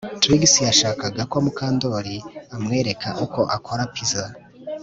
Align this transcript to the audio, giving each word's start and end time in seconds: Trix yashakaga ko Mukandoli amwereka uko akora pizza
Trix 0.21 0.41
yashakaga 0.69 1.21
ko 1.31 1.37
Mukandoli 1.45 2.15
amwereka 2.55 3.07
uko 3.25 3.41
akora 3.55 3.83
pizza 3.93 4.23